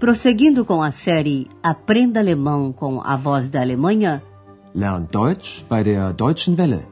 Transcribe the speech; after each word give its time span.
Prosseguindo 0.00 0.64
com 0.64 0.82
a 0.82 0.90
série 0.90 1.46
Aprenda 1.62 2.20
Alemão 2.20 2.72
com 2.72 3.02
a 3.02 3.18
Voz 3.18 3.50
da 3.50 3.60
Alemanha, 3.60 4.22
Lern 4.74 5.06
Deutsch 5.12 5.62
bei 5.68 5.84
der 5.84 6.14
Deutschen 6.14 6.56
Welle. 6.56 6.86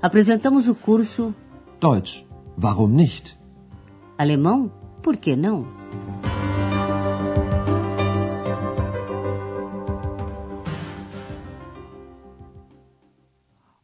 apresentamos 0.00 0.66
o 0.66 0.74
curso 0.74 1.34
Deutsch, 1.78 2.24
warum 2.58 2.88
nicht? 2.88 3.36
Alemão, 4.16 4.72
por 5.02 5.18
que 5.18 5.36
não? 5.36 5.60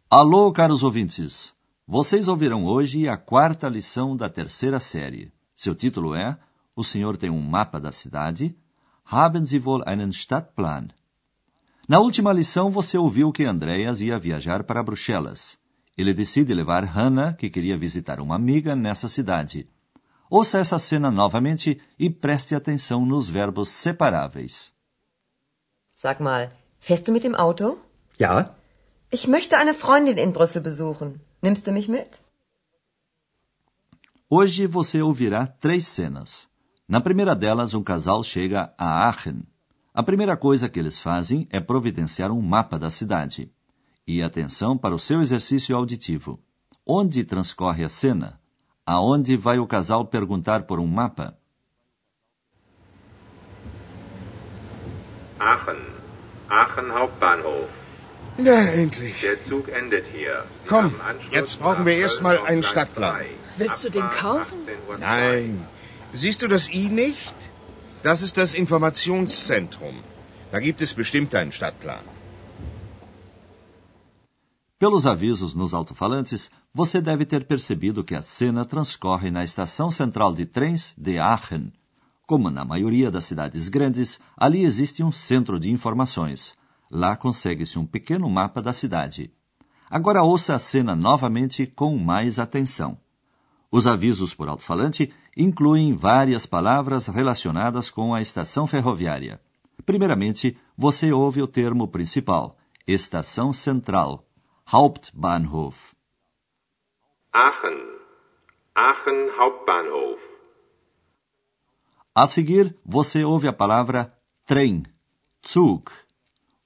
Alô, 0.09 0.51
caros 0.53 0.83
ouvintes! 0.83 1.53
Vocês 1.87 2.29
ouvirão 2.29 2.65
hoje 2.65 3.07
a 3.11 3.19
quarta 3.19 3.69
lição 3.69 4.17
da 4.17 4.31
terceira 4.31 4.81
série. 4.81 5.31
Seu 5.55 5.75
título 5.75 6.15
é 6.15 6.39
O 6.77 6.83
senhor 6.83 7.17
tem 7.17 7.31
um 7.31 7.41
mapa 7.41 7.79
da 7.81 7.93
cidade? 7.93 8.55
Haben 9.05 9.45
Sie 9.45 9.61
wohl 9.61 9.83
einen 9.87 10.13
Stadtplan? 10.13 10.89
Na 11.89 12.01
última 12.01 12.33
lição, 12.33 12.71
você 12.71 12.97
ouviu 12.97 13.31
que 13.31 13.45
Andreas 13.45 14.01
ia 14.01 14.19
viajar 14.19 14.65
para 14.65 14.83
Bruxelas. 14.83 15.59
Ele 15.97 16.13
decide 16.15 16.55
levar 16.55 16.85
Hannah, 16.85 17.35
que 17.35 17.51
queria 17.51 17.77
visitar 17.79 18.19
uma 18.21 18.35
amiga 18.35 18.75
nessa 18.75 19.09
cidade. 19.09 19.69
Ouça 20.31 20.59
essa 20.59 20.79
cena 20.79 21.11
novamente 21.11 21.81
e 21.99 22.11
preste 22.11 22.55
atenção 22.55 23.05
nos 23.05 23.29
verbos 23.29 23.69
separáveis. 23.69 24.73
Sag 25.95 26.21
mal, 26.21 26.51
fährst 26.81 27.07
du 27.07 27.13
mit 27.13 27.23
dem 27.23 27.35
Auto? 27.37 27.79
Ja, 28.19 28.55
Ich 29.13 29.29
möchte 29.29 29.57
eine 29.57 29.75
Freundin 29.75 30.19
in 30.19 30.33
Brüssel 30.33 30.61
besuchen. 30.61 31.21
Nimmst 31.41 31.67
du 31.67 31.73
mich 31.73 31.89
mit? 31.89 32.21
Hoje 34.29 34.67
você 34.67 35.01
ouvirá 35.03 35.47
três 35.47 35.87
cenas. 35.87 36.49
Na 36.87 37.01
primeira 37.01 37.35
delas, 37.35 37.73
um 37.73 37.83
casal 37.83 38.23
chega 38.23 38.75
a 38.77 39.09
Aachen. 39.09 39.43
A 39.95 40.03
primeira 40.03 40.37
coisa 40.37 40.69
que 40.69 40.79
eles 40.79 40.99
fazem 40.99 41.49
é 41.51 41.59
providenciar 41.59 42.31
um 42.31 42.43
mapa 42.43 42.79
da 42.79 42.91
cidade. 42.91 43.51
E 44.07 44.23
atenção 44.23 44.77
para 44.77 44.95
o 44.95 44.99
seu 44.99 45.23
exercício 45.23 45.75
auditivo. 45.75 46.39
Onde 46.87 47.25
transcorre 47.25 47.85
a 47.85 47.89
cena? 47.89 48.39
Aonde 48.85 49.35
vai 49.35 49.59
o 49.59 49.67
casal 49.67 50.05
perguntar 50.05 50.65
por 50.65 50.79
um 50.79 50.87
mapa? 50.87 51.39
Aachen. 55.41 55.81
Aachen 56.51 56.91
Hauptbahnhof. 56.91 57.71
Na, 58.37 58.75
endlich. 58.75 59.21
Der 59.23 59.43
Zug 59.45 59.71
endet 59.71 60.05
hier. 60.13 60.45
Komm, 60.69 60.93
jetzt 61.31 61.59
brauchen 61.59 61.87
wir 61.87 61.97
erst 61.97 62.21
mal 62.21 62.37
Köln 62.37 62.43
auf 62.43 62.51
einen 62.51 62.63
Stadtplan. 62.63 63.17
3. 63.17 63.27
Willst 63.57 63.85
du 63.85 63.91
den 63.91 64.11
kaufen? 64.11 64.59
18.02 64.67 64.89
Uhr. 64.91 64.99
Nein. 64.99 65.67
Siehst 66.15 66.43
du 66.43 66.47
das 66.47 66.69
I 66.69 66.89
nicht? 66.89 67.35
Das 68.05 68.23
ist 68.23 68.37
das 68.37 68.55
Informationszentrum. 68.55 69.97
Da 70.53 70.61
gibt 70.61 70.81
es 70.81 70.95
bestimmt 70.95 71.35
einen 71.35 71.51
Stadtplan. 71.51 72.05
Pelos 74.79 75.07
avisos 75.07 75.57
nos 75.57 75.75
alto-falantes, 75.75 76.51
você 76.73 77.01
deve 77.01 77.27
ter 77.27 77.45
percebido 77.47 78.05
que 78.05 78.15
a 78.15 78.23
cena 78.23 78.65
transcorre 78.65 79.33
na 79.33 79.43
estação 79.43 79.91
central 79.91 80.33
de 80.33 80.47
trens 80.47 80.95
de 80.97 81.19
Aachen. 81.19 81.73
Como 82.27 82.49
na 82.49 82.65
maioria 82.65 83.11
das 83.11 83.25
cidades 83.25 83.69
grandes, 83.69 84.21
ali 84.37 84.65
existe 84.65 85.03
um 85.03 85.11
centro 85.11 85.59
de 85.59 85.69
informações. 85.69 86.55
Lá 86.89 87.17
consegue-se 87.17 87.77
um 87.77 87.87
pequeno 87.87 88.31
mapa 88.31 88.63
da 88.63 88.73
cidade. 88.73 89.33
Agora 89.91 90.23
ouça 90.23 90.55
a 90.55 90.61
cena 90.61 90.95
novamente 90.95 91.67
com 91.67 91.99
mais 91.99 92.39
atenção. 92.39 92.97
Os 93.69 93.89
avisos 93.89 94.33
por 94.33 94.49
alto-falante 94.49 95.13
incluem 95.37 95.95
várias 95.95 96.47
palavras 96.47 97.09
relacionadas 97.09 97.91
com 97.91 98.15
a 98.15 98.21
estação 98.21 98.67
ferroviária. 98.67 99.41
Primeiramente, 99.85 100.57
você 100.77 101.13
ouve 101.13 101.43
o 101.43 101.47
termo 101.47 101.89
principal, 101.89 102.57
estação 102.87 103.53
central, 103.53 104.27
Hauptbahnhof. 104.73 105.95
Aachen. 107.33 107.79
Aachen 108.75 109.31
Hauptbahnhof. 109.39 110.21
A 112.15 112.27
seguir, 112.27 112.77
você 112.85 113.25
ouve 113.25 113.49
a 113.49 113.53
palavra 113.53 114.17
trem, 114.47 114.85
Zug. 115.47 115.91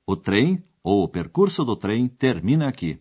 O 0.07 0.15
trem 0.15 0.63
ou 0.83 1.03
o 1.03 1.09
percurso 1.09 1.65
do 1.65 1.75
trem 1.75 2.07
termina 2.07 2.69
aqui. 2.69 3.01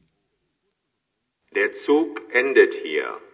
Der 1.53 1.73
Zug 1.85 2.15
endet 2.33 2.73
hier. 2.83 3.26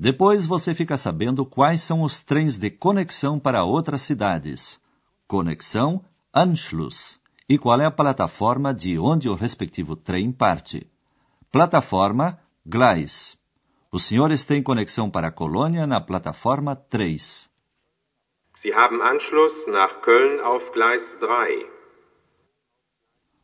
Depois 0.00 0.46
você 0.46 0.74
fica 0.74 0.96
sabendo 0.96 1.44
quais 1.44 1.82
são 1.82 2.00
os 2.00 2.24
trens 2.24 2.56
de 2.56 2.70
conexão 2.70 3.38
para 3.38 3.64
outras 3.64 4.00
cidades. 4.00 4.80
Conexão, 5.28 6.02
Anschluss. 6.34 7.20
E 7.46 7.58
qual 7.58 7.78
é 7.78 7.84
a 7.84 7.90
plataforma 7.90 8.72
de 8.72 8.98
onde 8.98 9.28
o 9.28 9.34
respectivo 9.34 9.94
trem 9.94 10.32
parte. 10.32 10.90
Plataforma, 11.52 12.38
Gleis. 12.64 13.38
Os 13.92 14.04
senhores 14.04 14.42
têm 14.42 14.62
conexão 14.62 15.10
para 15.10 15.28
a 15.28 15.30
Colônia 15.30 15.86
na 15.86 16.00
plataforma 16.00 16.74
3. 16.74 17.50
Sie 18.62 18.72
haben 18.72 19.02
Anschluss 19.02 19.52
nach 19.66 20.00
Köln 20.00 20.40
auf 20.40 20.72
Gleis 20.72 21.02
3. 21.20 21.66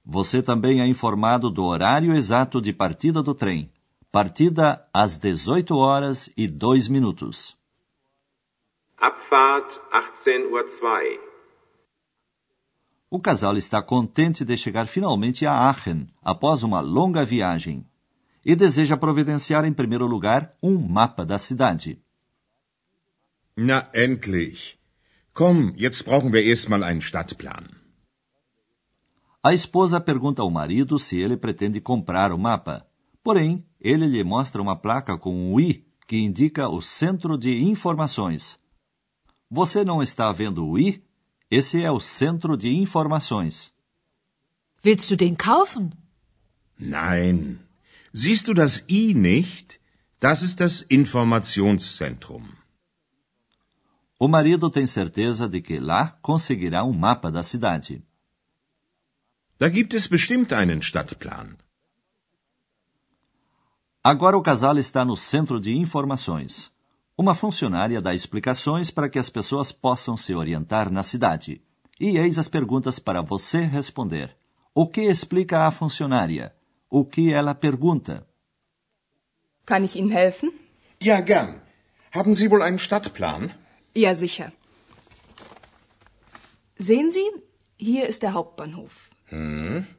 Você 0.07 0.41
também 0.41 0.81
é 0.81 0.87
informado 0.87 1.51
do 1.51 1.65
horário 1.65 2.15
exato 2.15 2.63
de 2.63 2.73
partida 2.73 3.23
do 3.23 3.35
trem. 3.35 3.71
Partida 4.17 4.89
às 4.95 5.19
18 5.19 5.77
horas 5.77 6.33
e 6.39 6.49
2 6.49 6.89
minutos. 6.89 7.55
Abfahrt 8.97 9.79
18.02 10.25 10.81
Uhr. 10.81 11.21
O 13.11 13.21
casal 13.21 13.59
está 13.59 13.83
contente 13.83 14.43
de 14.43 14.57
chegar 14.57 14.87
finalmente 14.87 15.45
a 15.45 15.53
Aachen, 15.53 16.07
após 16.23 16.63
uma 16.63 16.81
longa 16.81 17.27
viagem, 17.27 17.87
e 18.43 18.57
deseja 18.57 18.97
providenciar 18.97 19.67
em 19.67 19.73
primeiro 19.75 20.07
lugar 20.07 20.57
um 20.63 20.79
mapa 20.79 21.23
da 21.27 21.37
cidade. 21.37 22.01
Na, 23.55 23.87
endlich. 23.93 24.79
Komm, 25.35 25.75
jetzt 25.77 26.07
brauchen 26.07 26.33
wir 26.33 26.43
erst 26.43 26.71
mal 26.71 26.83
einen 26.83 27.03
Stadtplan. 27.03 27.69
A 29.43 29.53
esposa 29.53 30.01
pergunta 30.01 30.41
ao 30.41 30.51
marido 30.51 30.99
se 30.99 31.21
ele 31.21 31.37
pretende 31.37 31.83
comprar 31.83 32.33
o 32.33 32.39
mapa. 32.39 32.87
Porém, 33.23 33.67
ele 33.87 34.07
lhe 34.07 34.25
mostra 34.25 34.61
uma 34.61 34.75
placa 34.75 35.17
com 35.17 35.33
um 35.53 35.61
I 35.61 35.87
que 36.09 36.17
indica 36.17 36.69
o 36.69 36.81
Centro 36.83 37.39
de 37.39 37.63
Informações. 37.63 38.59
Você 39.49 39.85
não 39.85 40.03
está 40.03 40.33
vendo 40.33 40.67
o 40.67 40.77
I? 40.77 41.01
Esse 41.49 41.81
é 41.81 41.91
o 41.91 42.01
Centro 42.01 42.57
de 42.57 42.69
Informações. 42.69 43.73
Willst 44.85 45.11
du 45.11 45.17
den 45.17 45.37
kaufen? 45.37 45.93
Nein. 46.77 47.61
Siehst 48.13 48.49
du 48.49 48.55
das 48.55 48.85
I 48.89 49.15
nicht? 49.15 49.81
Das 50.19 50.43
ist 50.43 50.59
das 50.59 50.85
Informationszentrum. 50.91 52.45
O 54.19 54.27
marido 54.27 54.69
tem 54.69 54.87
certeza 54.87 55.49
de 55.49 55.61
que 55.61 55.79
lá 55.79 56.19
conseguirá 56.23 56.83
um 56.83 56.93
mapa 56.93 57.31
da 57.31 57.43
cidade. 57.43 58.03
Da 59.59 59.69
gibt 59.69 59.95
es 59.95 60.09
bestimmt 60.09 60.53
einen 60.53 60.83
Stadtplan. 60.83 61.57
Agora 64.13 64.39
o 64.39 64.41
casal 64.41 64.79
está 64.79 65.05
no 65.05 65.17
centro 65.17 65.59
de 65.61 65.75
informações. 65.75 66.71
Uma 67.19 67.35
funcionária 67.35 68.01
dá 68.01 68.15
explicações 68.15 68.89
para 68.89 69.09
que 69.09 69.19
as 69.19 69.29
pessoas 69.29 69.73
possam 69.73 70.17
se 70.17 70.33
orientar 70.33 70.93
na 70.93 71.03
cidade. 71.03 71.61
E 71.99 72.17
eis 72.17 72.39
as 72.39 72.47
perguntas 72.47 73.01
para 73.01 73.21
você 73.21 73.63
responder. 73.63 74.37
O 74.73 74.87
que 74.87 75.01
explica 75.01 75.67
a 75.67 75.73
funcionária? 75.73 76.55
O 76.89 77.05
que 77.05 77.33
ela 77.33 77.53
pergunta? 77.53 78.25
Kann 79.67 79.83
ich 79.83 79.97
Ihnen 79.97 80.13
helfen? 80.13 80.53
Ja, 81.03 81.21
gern. 81.21 81.61
Haben 82.13 82.33
Sie 82.33 82.49
wohl 82.49 82.63
einen 82.63 82.79
Stadtplan? 82.79 83.51
Ja, 83.93 84.15
sicher. 84.15 84.53
Sehen 86.79 87.11
Sie, 87.11 87.29
hier 87.77 88.07
ist 88.07 88.23
der 88.23 88.35
Hauptbahnhof. 88.35 89.11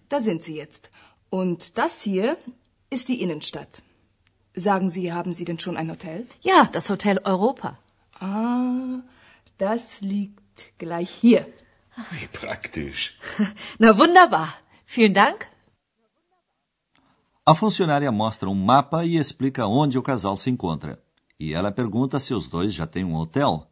Da 0.08 0.22
sind 0.22 0.42
Sie 0.42 0.56
jetzt. 0.56 0.90
Und 1.30 1.78
das 1.78 2.02
hier 2.02 2.38
ist 2.90 3.10
die 3.10 3.22
Innenstadt. 3.22 3.82
Sagen 4.60 4.90
Sie, 4.90 5.14
haben 5.14 5.34
Sie 5.34 5.46
denn 5.46 5.60
schon 5.60 5.78
ein 5.78 5.92
Hotel? 5.92 6.26
Ja, 6.42 6.66
das 6.66 6.90
Hotel 6.90 7.20
Europa. 7.24 7.78
Ah, 8.20 9.04
das 9.60 10.02
liegt 10.02 10.80
gleich 10.80 11.12
hier. 11.12 11.46
Wie 12.10 12.28
praktisch. 12.28 13.16
Na 13.78 13.96
wunderbar. 13.96 14.50
Vielen 14.86 15.14
Dank. 15.14 15.46
A 17.46 17.54
funcionária 17.54 18.12
mostra 18.12 18.50
um 18.50 18.56
mapa 18.56 19.06
e 19.06 19.18
explica 19.18 19.68
onde 19.68 20.00
o 20.00 20.02
casal 20.02 20.36
se 20.38 20.50
encontra. 20.50 21.00
E 21.40 21.54
ela 21.54 21.72
pergunta 21.72 22.20
se 22.20 22.34
os 22.34 22.48
dois 22.48 22.74
já 22.74 22.88
têm 22.88 23.06
um 23.06 23.16
hotel. 23.16 23.68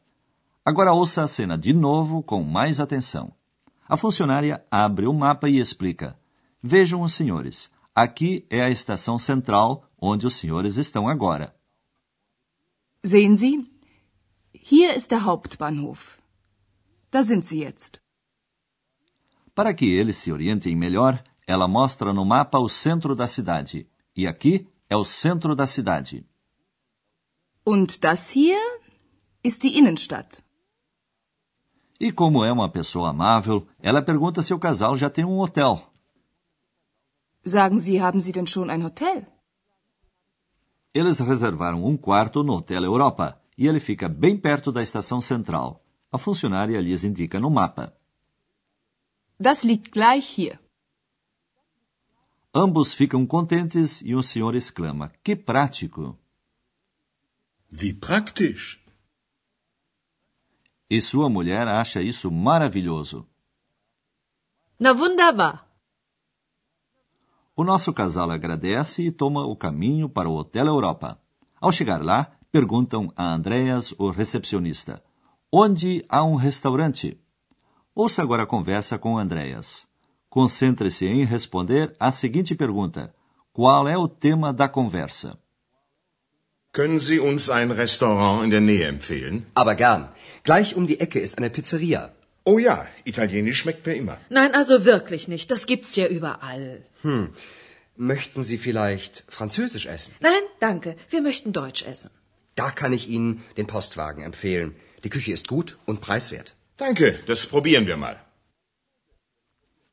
Agora 0.63 0.93
ouça 0.93 1.23
a 1.23 1.27
cena 1.27 1.57
de 1.57 1.73
novo 1.73 2.21
com 2.21 2.43
mais 2.43 2.79
atenção. 2.79 3.33
A 3.89 3.97
funcionária 3.97 4.63
abre 4.69 5.07
o 5.07 5.13
mapa 5.13 5.49
e 5.49 5.57
explica: 5.57 6.15
Vejam 6.61 7.01
os 7.01 7.13
senhores, 7.15 7.71
aqui 7.93 8.45
é 8.51 8.61
a 8.61 8.69
estação 8.69 9.17
central 9.17 9.83
onde 9.99 10.27
os 10.27 10.37
senhores 10.37 10.77
estão 10.77 11.07
agora. 11.07 11.55
Sehen 13.03 13.35
Sie, 13.35 13.69
hier 14.53 14.95
ist 14.95 15.11
der 15.11 15.25
Hauptbahnhof. 15.25 16.19
da 17.15 17.23
sind 17.23 17.43
sie 17.45 17.59
jetzt. 17.67 18.01
Para 19.53 19.73
que 19.73 19.87
eles 19.99 20.17
se 20.17 20.31
orientem 20.31 20.75
melhor, 20.75 21.23
ela 21.47 21.67
mostra 21.67 22.11
no 22.13 22.25
mapa 22.25 22.59
o 22.59 22.67
centro 22.67 23.15
da 23.15 23.27
cidade. 23.27 23.87
E 24.15 24.27
aqui 24.27 24.67
é 24.89 24.97
o 24.97 25.05
centro 25.05 25.55
da 25.55 25.65
cidade. 25.65 26.25
Und 27.65 27.89
das 28.05 28.29
hier 28.35 28.59
ist 29.43 29.63
die 29.63 29.77
Innenstadt. 29.79 30.43
E 31.99 32.11
como 32.11 32.43
é 32.43 32.51
uma 32.51 32.69
pessoa 32.69 33.09
amável, 33.11 33.65
ela 33.79 34.01
pergunta 34.01 34.41
se 34.41 34.53
o 34.53 34.59
casal 34.59 34.97
já 34.97 35.09
tem 35.09 35.23
um 35.23 35.39
hotel. 35.39 35.73
Sagen 37.45 37.79
Sie, 37.79 38.01
haben 38.01 38.19
Sie 38.19 38.33
denn 38.33 38.47
schon 38.47 38.69
ein 38.69 38.83
Hotel? 38.83 39.25
Eles 40.95 41.19
reservaram 41.19 41.85
um 41.85 41.97
quarto 41.97 42.41
no 42.41 42.53
Hotel 42.53 42.85
Europa 42.85 43.37
e 43.57 43.67
ele 43.67 43.81
fica 43.81 44.07
bem 44.07 44.39
perto 44.39 44.71
da 44.71 44.81
estação 44.81 45.19
central. 45.21 45.83
A 46.09 46.17
funcionária 46.17 46.79
lhes 46.79 47.03
indica 47.03 47.37
no 47.37 47.49
mapa. 47.49 47.93
Das 49.37 49.65
liegt 49.65 49.91
gleich 49.91 50.39
hier. 50.39 50.57
Ambos 52.53 52.93
ficam 52.93 53.27
contentes 53.27 54.01
e 54.01 54.15
o 54.15 54.23
senhor 54.23 54.55
exclama: 54.55 55.11
Que 55.21 55.35
prático! 55.35 56.17
Wie 57.69 57.93
praktisch. 57.93 58.79
E 60.89 61.01
sua 61.01 61.29
mulher 61.29 61.67
acha 61.67 62.01
isso 62.01 62.31
maravilhoso. 62.31 63.27
Na 64.79 64.93
wunderbar. 64.93 65.64
O 67.57 67.63
nosso 67.63 67.93
casal 67.93 68.31
agradece 68.31 69.03
e 69.03 69.11
toma 69.11 69.45
o 69.45 69.55
caminho 69.55 70.09
para 70.09 70.27
o 70.27 70.35
Hotel 70.35 70.67
Europa. 70.67 71.17
Ao 71.61 71.71
chegar 71.71 72.03
lá, 72.03 72.31
perguntam 72.51 73.13
a 73.15 73.33
Andreas, 73.33 73.93
o 73.97 74.09
recepcionista, 74.09 75.01
onde 75.49 76.03
há 76.09 76.21
um 76.23 76.35
restaurante. 76.35 77.17
Ouça 77.95 78.21
agora 78.21 78.43
a 78.43 78.45
conversa 78.45 78.97
com 78.97 79.17
Andreas. 79.17 79.87
Concentre-se 80.29 81.05
em 81.05 81.23
responder 81.23 81.95
a 81.97 82.11
seguinte 82.11 82.53
pergunta: 82.55 83.15
Qual 83.53 83.87
é 83.87 83.97
o 83.97 84.09
tema 84.09 84.51
da 84.51 84.67
conversa? 84.67 85.39
Können 86.73 86.99
Sie 86.99 87.21
uns 87.21 87.49
ein 87.49 87.71
Restaurant 87.71 88.43
in 88.43 88.49
der 88.49 88.59
Nähe 88.59 88.83
empfehlen? 88.89 89.45
Aber 89.55 89.75
gern. 89.75 90.09
Gleich 90.43 90.75
um 90.75 90.85
die 90.85 90.99
Ecke 90.99 91.19
ist 91.19 91.37
eine 91.37 91.49
Pizzeria. 91.49 92.11
Oh 92.45 92.59
ja, 92.59 92.87
italienisch 93.05 93.59
schmeckt 93.61 93.85
mir 93.87 93.95
immer. 93.95 94.17
Nein, 94.29 94.53
also 94.53 94.85
wirklich 94.85 95.27
nicht. 95.27 95.49
Das 95.49 95.65
gibt's 95.65 95.95
ja 95.95 96.07
überall. 96.07 96.83
Hm. 97.01 97.29
Möchten 97.97 98.43
Sie 98.43 98.57
vielleicht 98.57 99.23
Französisch 99.27 99.87
essen? 99.87 100.13
Nein, 100.19 100.43
danke. 100.59 100.95
Wir 101.09 101.21
möchten 101.21 101.53
Deutsch 101.53 101.83
essen. 101.85 102.11
Da 102.55 102.69
kann 102.71 102.93
ich 102.93 103.09
Ihnen 103.09 103.43
den 103.57 103.67
Postwagen 103.67 104.23
empfehlen. 104.23 104.75
Die 105.03 105.09
Küche 105.09 105.31
ist 105.31 105.47
gut 105.47 105.77
und 105.85 106.01
preiswert. 106.01 106.55
Danke, 106.77 107.19
das 107.25 107.45
probieren 107.47 107.87
wir 107.87 107.97
mal. 107.97 108.17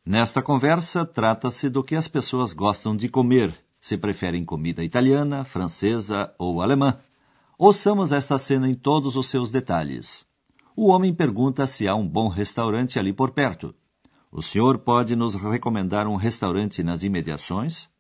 Nesta 0.05 0.43
conversa, 0.43 1.07
trata-se 1.07 1.71
do 1.71 1.85
que 1.85 1.95
as 1.95 2.09
pessoas 2.09 2.53
gostam 2.53 2.97
de 2.97 3.09
comer, 3.09 3.55
se 3.81 3.97
preferem 3.97 4.45
comida 4.45 4.83
italiana, 4.83 5.45
francesa 5.45 6.35
ou 6.39 6.61
alemã. 6.61 6.99
Ouçamos 7.57 8.11
esta 8.11 8.37
cena 8.37 8.69
em 8.69 8.75
todos 8.75 9.17
os 9.17 9.31
seus 9.31 9.51
detalhes. 9.51 10.27
O 10.75 10.89
homem 10.89 11.15
pergunta 11.15 11.67
se 11.67 11.87
há 11.87 11.95
um 11.95 12.09
bom 12.09 12.29
restaurante 12.29 12.99
ali 12.99 13.13
por 13.13 13.33
perto. 13.33 13.75
O 14.31 14.41
senhor 14.41 14.79
pode 14.79 15.15
nos 15.15 15.35
recomendar 15.35 16.07
um 16.07 16.17
restaurante 16.17 16.83
nas 16.83 17.03
imediações? 17.03 17.91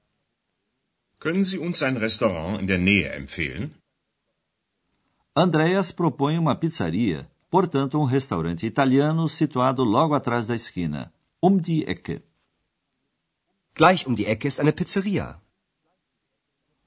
Können 1.18 1.44
Sie 1.44 1.58
uns 1.58 1.82
ein 1.82 1.96
Restaurant 1.98 2.60
in 2.60 2.66
der 2.66 2.78
Nähe 2.78 3.16
empfehlen? 3.16 3.70
Andreas 5.36 5.92
propõe 5.92 6.38
uma 6.38 6.56
pizzaria, 6.56 7.30
portanto, 7.48 7.98
um 7.98 8.04
restaurante 8.04 8.66
italiano 8.66 9.28
situado 9.28 9.84
logo 9.84 10.14
atrás 10.14 10.46
da 10.46 10.54
esquina, 10.54 11.12
um 11.42 11.56
die 11.56 11.84
Ecke. 11.84 12.22
Gleich 13.74 14.06
um 14.06 14.14
die 14.14 14.26
Ecke 14.26 14.48
ist 14.48 14.58
eine 14.58 14.72
Pizzeria. 14.72 15.40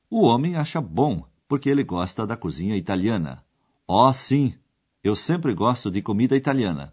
O 0.10 0.22
homem 0.24 0.56
acha 0.56 0.82
bom, 0.82 1.24
porque 1.48 1.70
ele 1.70 1.84
gosta 1.84 2.28
da 2.28 2.36
cozinha 2.36 2.76
italiana. 2.76 3.44
Oh, 3.88 4.12
sim, 4.12 4.54
eu 5.06 5.16
sempre 5.16 5.54
gosto 5.54 5.92
de 5.92 6.02
comida 6.02 6.36
italiana. 6.36 6.92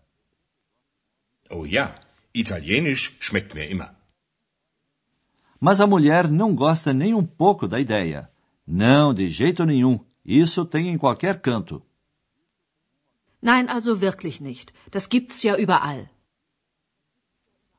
Oh 1.48 1.64
ja, 1.64 1.94
italienisch 2.34 3.16
schmeckt 3.18 3.54
mir 3.54 3.70
immer. 3.70 3.90
Mas 5.58 5.80
a 5.80 5.86
mulher 5.86 6.28
não 6.28 6.54
gosta 6.54 6.92
nem 6.92 7.14
um 7.14 7.24
pouco 7.24 7.66
da 7.66 7.80
ideia. 7.80 8.30
Não, 8.66 9.14
de 9.14 9.30
jeito 9.30 9.64
nenhum. 9.64 9.98
Isso 10.24 10.66
tem 10.66 10.90
em 10.90 10.98
qualquer 10.98 11.40
canto. 11.40 11.82
Nein, 13.40 13.66
also 13.70 13.96
wirklich 13.96 14.40
nicht. 14.40 14.74
Das 14.90 15.08
gibt's 15.10 15.42
ja 15.42 15.58
überall. 15.58 16.06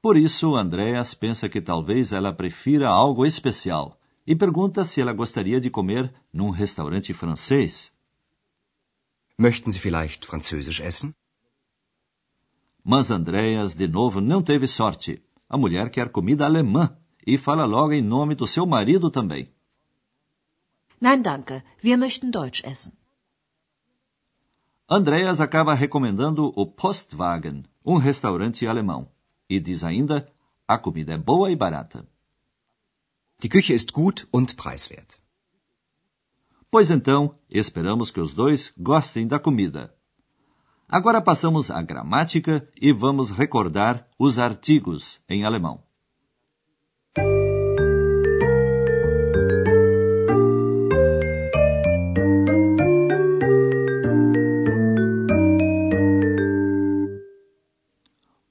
Por 0.02 0.18
isso, 0.18 0.56
Andreas 0.56 1.14
pensa 1.14 1.48
que 1.48 1.62
talvez 1.62 2.12
ela 2.12 2.34
prefira 2.34 2.90
algo 2.90 3.24
especial 3.24 4.00
e 4.26 4.36
pergunta 4.36 4.84
se 4.84 5.00
ela 5.00 5.14
gostaria 5.14 5.62
de 5.62 5.70
comer 5.70 6.12
num 6.34 6.50
restaurante 6.50 7.14
francês. 7.14 7.93
Möchten 9.38 9.72
Sie 9.72 9.80
vielleicht 9.80 10.26
Französisch 10.26 10.82
essen? 10.82 11.16
Mas 12.84 13.10
Andreas, 13.12 13.76
de 13.76 13.88
novo, 13.88 14.22
não 14.22 14.44
teve 14.44 14.68
sorte. 14.68 15.24
A 15.50 15.58
mulher 15.58 15.90
quer 15.90 16.10
comida 16.10 16.46
alemã 16.46 16.98
e 17.26 17.38
fala 17.38 17.66
logo 17.66 17.94
em 17.94 18.02
nome 18.02 18.36
do 18.36 18.46
seu 18.46 18.66
marido 18.66 19.10
também. 19.10 19.50
Nein, 21.00 21.22
danke. 21.22 21.64
Wir 21.82 21.98
möchten 21.98 22.32
Deutsch 22.32 22.64
essen. 22.64 22.94
Andreas 24.88 25.40
acaba 25.40 25.74
recomendando 25.74 26.54
o 26.56 26.66
Postwagen, 26.66 27.64
um 27.86 27.98
restaurante 27.98 28.68
alemão, 28.68 29.10
e 29.50 29.60
diz 29.60 29.84
ainda: 29.84 30.32
a 30.68 30.78
comida 30.78 31.14
é 31.14 31.18
boa 31.18 31.52
e 31.52 31.56
barata. 31.56 32.06
Die 33.42 33.50
Küche 33.50 33.74
ist 33.74 33.92
gut 33.92 34.28
und 34.32 34.56
preiswert. 34.56 35.23
Pois 36.74 36.90
então, 36.90 37.36
esperamos 37.52 38.10
que 38.10 38.20
os 38.20 38.34
dois 38.34 38.74
gostem 38.76 39.28
da 39.28 39.38
comida. 39.38 39.94
Agora 40.90 41.22
passamos 41.22 41.70
à 41.70 41.80
gramática 41.84 42.68
e 42.82 42.92
vamos 42.92 43.30
recordar 43.30 44.08
os 44.18 44.40
artigos 44.40 45.22
em 45.30 45.46
alemão. 45.46 45.84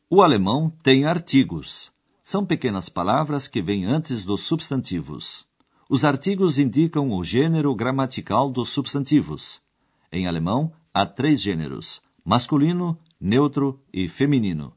O 0.09 0.23
alemão 0.23 0.71
tem 0.81 1.07
artigos. 1.07 1.91
São 2.23 2.47
pequenas 2.47 2.89
palavras 2.89 3.49
que 3.49 3.61
vêm 3.61 3.85
antes 3.85 4.25
dos 4.25 4.45
substantivos. 4.45 5.45
Os 5.95 6.07
artigos 6.07 6.59
indicam 6.59 7.11
o 7.13 7.23
gênero 7.23 7.75
gramatical 7.75 8.51
dos 8.51 8.71
substantivos. 8.71 9.61
Em 10.11 10.27
alemão, 10.27 10.73
há 10.95 11.05
três 11.05 11.43
gêneros: 11.43 12.01
masculino, 12.25 12.99
neutro 13.21 13.79
e 13.93 14.09
feminino. 14.09 14.73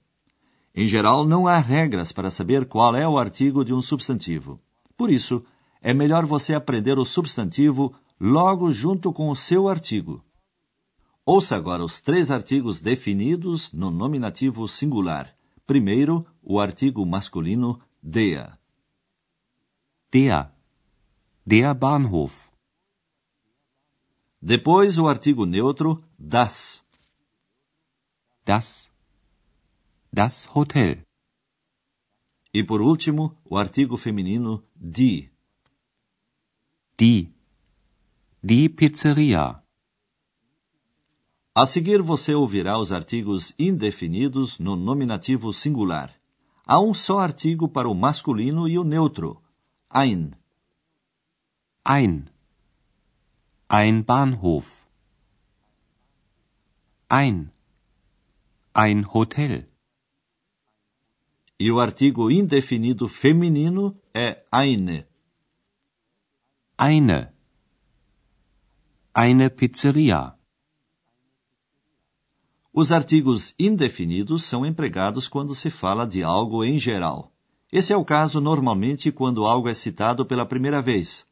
Em 0.75 0.86
geral, 0.86 1.25
não 1.25 1.48
há 1.48 1.57
regras 1.57 2.12
para 2.12 2.29
saber 2.29 2.65
qual 2.65 2.93
é 2.98 3.07
o 3.07 3.17
artigo 3.17 3.63
de 3.63 3.74
um 3.74 3.81
substantivo. 3.81 4.60
Por 4.98 5.10
isso, 5.10 5.41
é 5.81 5.93
melhor 5.93 6.25
você 6.25 6.53
aprender 6.53 7.00
o 7.00 7.05
substantivo 7.05 7.95
logo 8.19 8.69
junto 8.69 9.13
com 9.13 9.29
o 9.29 9.38
seu 9.38 9.69
artigo. 9.69 10.22
Ouça 11.25 11.55
agora 11.55 11.81
os 11.81 12.01
três 12.01 12.29
artigos 12.29 12.81
definidos 12.81 13.72
no 13.72 13.89
nominativo 13.89 14.67
singular. 14.67 15.34
Primeiro, 15.65 16.25
o 16.43 16.60
artigo 16.60 17.05
masculino 17.05 17.79
der. 18.03 18.60
Der. 20.12 20.54
Der 21.48 21.75
Bahnhof. 21.75 22.50
Depois, 24.42 24.98
o 24.98 25.08
artigo 25.08 25.46
neutro 25.46 26.04
das. 26.18 26.84
Das. 28.44 28.92
Das 30.12 30.48
Hotel. 30.56 31.04
E 32.52 32.64
por 32.64 32.82
último, 32.82 33.38
o 33.46 33.58
artigo 33.58 33.96
feminino 33.96 34.64
die. 34.75 35.32
Die. 36.98 37.32
Die 38.42 38.68
Pizzeria. 38.68 39.62
A 41.54 41.66
seguir, 41.68 42.02
você 42.02 42.34
ouvirá 42.34 42.80
os 42.80 42.92
artigos 42.92 43.54
indefinidos 43.60 44.58
no 44.58 44.75
nominativo 44.75 45.54
singular. 45.54 46.12
Há 46.66 46.80
um 46.80 46.92
só 46.92 47.20
artigo 47.20 47.70
para 47.70 47.88
o 47.88 47.94
masculino 47.94 48.68
e 48.68 48.80
o 48.80 48.84
neutro. 48.84 49.44
Ein. 49.88 50.32
Ein. 51.88 52.32
Ein 53.68 54.04
Bahnhof. 54.04 54.88
Ein. 57.08 57.51
Ein 58.74 59.06
Hotel. 59.13 59.70
E 61.60 61.72
o 61.72 61.80
artigo 61.80 62.32
indefinido 62.32 63.08
feminino 63.08 63.96
é 64.15 64.44
eine. 64.51 65.08
Eine. 66.75 67.32
Eine 69.13 69.51
Pizzeria. 69.51 70.34
Os 72.74 72.92
artigos 72.92 73.54
indefinidos 73.60 74.44
são 74.44 74.65
empregados 74.65 75.27
quando 75.27 75.54
se 75.54 75.70
fala 75.70 76.08
de 76.08 76.24
algo 76.24 76.63
em 76.63 76.80
geral. 76.80 77.32
Esse 77.72 77.94
é 77.94 77.96
o 77.96 78.04
caso 78.04 78.42
normalmente 78.42 79.12
quando 79.12 79.46
algo 79.46 79.70
é 79.70 79.75
citado 79.75 80.25
pela 80.25 80.48
primeira 80.48 80.82
vez. 80.82 81.27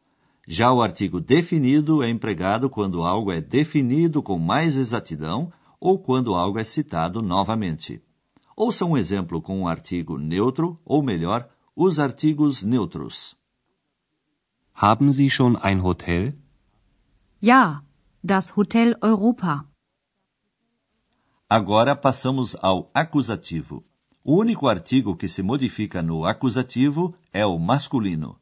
Já 0.47 0.71
o 0.73 0.81
artigo 0.81 1.21
definido 1.21 2.03
é 2.03 2.09
empregado 2.09 2.69
quando 2.69 3.03
algo 3.03 3.31
é 3.31 3.39
definido 3.39 4.21
com 4.21 4.37
mais 4.37 4.75
exatidão 4.75 5.51
ou 5.79 5.97
quando 5.97 6.35
algo 6.35 6.59
é 6.59 6.63
citado 6.63 7.21
novamente. 7.21 8.01
Ouça 8.55 8.85
um 8.85 8.97
exemplo 8.97 9.41
com 9.41 9.59
um 9.61 9.67
artigo 9.67 10.17
neutro, 10.17 10.79
ou 10.85 11.01
melhor, 11.01 11.49
os 11.75 11.99
artigos 11.99 12.61
neutros. 12.61 13.35
Haben 14.73 15.11
Sie 15.11 15.29
schon 15.29 15.57
ein 15.61 15.81
Hotel? 15.81 16.33
Ja, 17.41 17.81
das 18.23 18.55
Hotel 18.55 18.95
Europa. 19.01 19.65
Agora 21.49 21.95
passamos 21.95 22.55
ao 22.61 22.89
acusativo. 22.93 23.83
O 24.23 24.37
único 24.37 24.67
artigo 24.67 25.15
que 25.15 25.27
se 25.27 25.43
modifica 25.43 26.01
no 26.01 26.25
acusativo 26.25 27.13
é 27.31 27.45
o 27.45 27.59
masculino. 27.59 28.39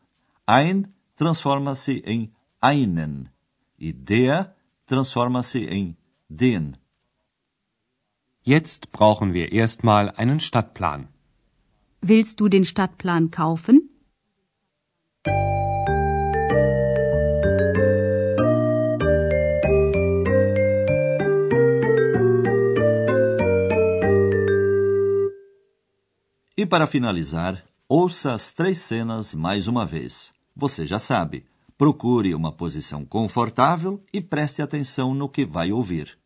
Ein 0.47 0.85
transforma-se 1.21 2.01
em 2.03 2.31
einen 2.59 3.29
e 3.77 3.93
der 3.93 4.55
transforma-se 4.87 5.59
em 5.59 5.95
den. 6.27 6.77
Jetzt 8.41 8.91
brauchen 8.91 9.31
wir 9.31 9.51
erstmal 9.51 10.09
einen 10.21 10.39
Stadtplan. 10.39 11.09
Willst 12.01 12.39
du 12.39 12.49
den 12.49 12.65
Stadtplan 12.65 13.29
kaufen? 13.29 13.77
E 26.57 26.65
para 26.65 26.87
finalizar, 26.87 27.63
ouça 27.87 28.33
as 28.33 28.53
três 28.53 28.79
cenas 28.81 29.35
mais 29.35 29.67
uma 29.67 29.85
vez. 29.85 30.33
Você 30.55 30.85
já 30.85 30.99
sabe, 30.99 31.45
procure 31.77 32.35
uma 32.35 32.51
posição 32.51 33.03
confortável 33.05 34.03
e 34.13 34.21
preste 34.21 34.61
atenção 34.61 35.13
no 35.13 35.29
que 35.29 35.45
vai 35.45 35.71
ouvir. 35.71 36.20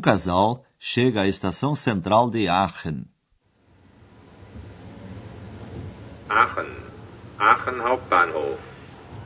Um 0.00 0.02
casal 0.02 0.64
chega 0.78 1.20
à 1.20 1.28
estação 1.28 1.76
central 1.76 2.30
de 2.30 2.48
Aachen. 2.48 3.04
Aachen. 6.26 6.70
Aachen 7.38 7.82
Hauptbahnhof. 7.86 8.58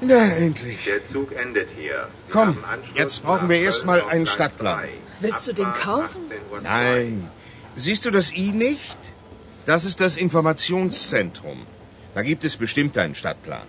Na, 0.03 0.25
endlich. 0.47 0.83
Der 0.85 1.01
Zug 1.13 1.31
endet 1.45 1.69
hier. 1.77 2.09
Komm, 2.29 2.59
jetzt 2.97 3.23
brauchen 3.23 3.49
wir 3.49 3.61
erstmal 3.61 4.01
einen 4.03 4.27
Stadtplan. 4.27 4.81
3. 4.81 4.89
Willst 5.21 5.47
du 5.47 5.53
den 5.55 5.73
kaufen? 5.75 6.23
18.02 6.29 6.53
Uhr. 6.53 6.61
Nein. 6.63 7.31
Siehst 7.77 8.05
du 8.05 8.11
das 8.11 8.33
I 8.33 8.51
nicht? 8.51 8.99
Das 9.67 9.85
ist 9.85 10.01
das 10.01 10.17
Informationszentrum. 10.17 11.59
Da 12.15 12.23
gibt 12.23 12.45
es 12.45 12.57
bestimmt 12.57 12.99
einen 12.99 13.15
Stadtplan. 13.15 13.69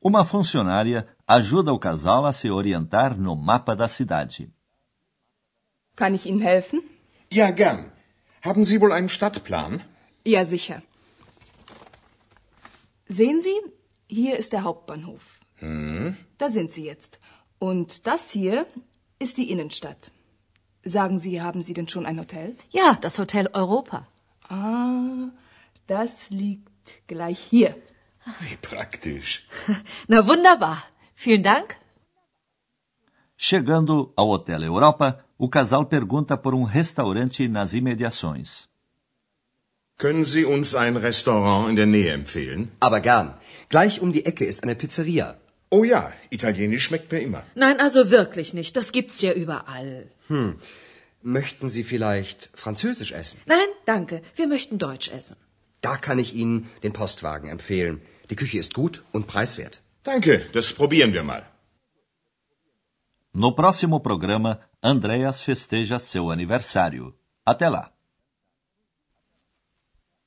Uma 0.00 0.24
funcionária 0.24 1.06
ajuda 1.26 1.72
o 1.72 1.78
casal 1.78 2.26
a 2.26 2.32
se 2.32 2.50
orientar 2.50 3.16
no 3.16 3.36
mapa 3.36 3.74
da 3.76 3.88
cidade. 3.88 4.55
Kann 5.96 6.14
ich 6.14 6.26
Ihnen 6.26 6.40
helfen? 6.40 6.82
Ja, 7.32 7.50
gern. 7.50 7.90
Haben 8.42 8.64
Sie 8.64 8.80
wohl 8.80 8.92
einen 8.92 9.08
Stadtplan? 9.08 9.82
Ja, 10.24 10.44
sicher. 10.44 10.82
Sehen 13.08 13.40
Sie, 13.40 13.56
hier 14.08 14.36
ist 14.36 14.52
der 14.52 14.62
Hauptbahnhof. 14.62 15.40
Da 15.60 16.48
sind 16.48 16.70
Sie 16.70 16.84
jetzt. 16.84 17.18
Und 17.58 18.06
das 18.06 18.30
hier 18.30 18.66
ist 19.18 19.38
die 19.38 19.50
Innenstadt. 19.50 20.10
Sagen 20.84 21.18
Sie, 21.18 21.40
haben 21.40 21.62
Sie 21.62 21.72
denn 21.72 21.88
schon 21.88 22.06
ein 22.06 22.20
Hotel? 22.20 22.54
Ja, 22.70 22.98
das 23.00 23.18
Hotel 23.18 23.48
Europa. 23.52 24.06
Ah, 24.48 25.30
das 25.86 26.30
liegt 26.30 27.06
gleich 27.08 27.38
hier. 27.38 27.74
Wie 28.40 28.56
praktisch. 28.56 29.46
Na 30.08 30.26
wunderbar. 30.26 30.82
Vielen 31.14 31.42
Dank. 31.42 31.76
Chegando 33.48 34.12
ao 34.16 34.28
Hotel 34.30 34.64
Europa, 34.64 35.24
o 35.38 35.48
casal 35.48 35.84
pergunta 35.86 36.36
por 36.36 36.52
um 36.52 36.64
restaurante 36.64 37.46
nas 37.46 37.74
imediações. 37.74 38.66
Können 39.96 40.24
Sie 40.24 40.44
uns 40.44 40.74
ein 40.74 40.96
Restaurant 40.96 41.70
in 41.70 41.76
der 41.76 41.86
Nähe 41.86 42.12
empfehlen? 42.12 42.72
Aber 42.80 42.98
gern. 42.98 43.38
Gleich 43.68 44.00
um 44.00 44.10
die 44.10 44.24
Ecke 44.26 44.44
ist 44.44 44.64
eine 44.64 44.74
Pizzeria. 44.74 45.36
Oh 45.70 45.84
ja, 45.84 46.12
Italienisch 46.30 46.86
schmeckt 46.86 47.12
mir 47.12 47.20
immer. 47.20 47.44
Nein, 47.54 47.78
also 47.78 48.10
wirklich 48.10 48.52
nicht. 48.52 48.76
Das 48.76 48.90
gibt's 48.90 49.20
ja 49.22 49.32
überall. 49.32 50.10
Möchten 51.22 51.68
Sie 51.70 51.84
vielleicht 51.84 52.50
Französisch 52.52 53.12
essen? 53.12 53.38
Nein, 53.46 53.70
danke. 53.84 54.22
Wir 54.34 54.48
möchten 54.48 54.78
Deutsch 54.78 55.08
essen. 55.08 55.36
Da 55.82 55.96
kann 55.96 56.18
ich 56.18 56.34
Ihnen 56.34 56.68
den 56.82 56.92
Postwagen 56.92 57.48
empfehlen. 57.48 58.02
Die 58.28 58.34
Küche 58.34 58.58
ist 58.58 58.74
gut 58.74 59.04
und 59.12 59.28
preiswert. 59.28 59.82
Danke, 60.02 60.34
das 60.52 60.72
probieren 60.72 61.12
wir 61.12 61.22
mal. 61.22 61.44
No 63.38 63.54
próximo 63.54 64.00
programa, 64.00 64.60
Andreas 64.82 65.42
festeja 65.42 65.98
seu 65.98 66.30
aniversário. 66.30 67.14
Até 67.44 67.68
lá! 67.68 67.92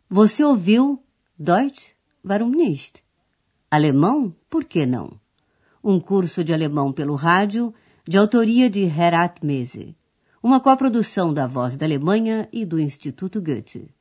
Você 0.08 0.44
ouviu 0.44 1.04
Deutsch? 1.36 1.96
Warum 2.24 2.52
nicht? 2.52 3.04
Alemão? 3.72 4.36
Por 4.48 4.64
que 4.64 4.86
não? 4.86 5.20
Um 5.84 6.00
curso 6.00 6.44
de 6.44 6.54
alemão 6.54 6.94
pelo 6.94 7.16
rádio, 7.16 7.74
de 8.08 8.16
autoria 8.16 8.70
de 8.70 8.84
Herat 8.84 9.44
Mese. 9.44 9.98
Uma 10.44 10.60
coprodução 10.60 11.34
da 11.34 11.48
Voz 11.48 11.76
da 11.76 11.88
Alemanha 11.88 12.48
e 12.54 12.64
do 12.64 12.80
Instituto 12.80 13.42
Goethe. 13.42 13.92